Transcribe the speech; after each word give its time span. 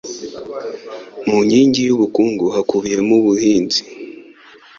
Mu 1.27 1.37
nkingi 1.45 1.79
y 1.85 1.91
ubukungu 1.95 2.45
hakubiyemo 2.55 3.13
ubuhinzi 3.21 3.81